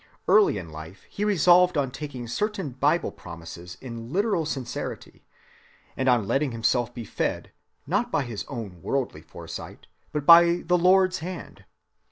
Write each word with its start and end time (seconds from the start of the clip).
Early 0.27 0.57
in 0.57 0.71
life 0.71 1.03
he 1.11 1.23
resolved 1.23 1.77
on 1.77 1.91
taking 1.91 2.27
certain 2.27 2.71
Bible 2.71 3.11
promises 3.11 3.77
in 3.81 4.11
literal 4.11 4.47
sincerity, 4.47 5.25
and 5.95 6.09
on 6.09 6.25
letting 6.27 6.53
himself 6.53 6.91
be 6.91 7.05
fed, 7.05 7.51
not 7.85 8.11
by 8.11 8.23
his 8.23 8.43
own 8.47 8.81
worldly 8.81 9.21
foresight, 9.21 9.85
but 10.11 10.25
by 10.25 10.63
the 10.65 10.75
Lord's 10.79 11.19
hand. 11.19 11.65